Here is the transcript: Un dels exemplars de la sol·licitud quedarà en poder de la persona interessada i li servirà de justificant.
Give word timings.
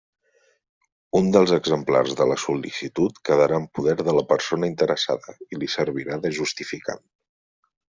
Un 1.19 1.29
dels 1.35 1.53
exemplars 1.57 2.15
de 2.23 2.27
la 2.31 2.39
sol·licitud 2.45 3.21
quedarà 3.31 3.61
en 3.63 3.69
poder 3.79 3.97
de 4.03 4.19
la 4.21 4.27
persona 4.35 4.75
interessada 4.75 5.41
i 5.55 5.63
li 5.65 5.75
servirà 5.79 6.23
de 6.27 6.39
justificant. 6.43 7.11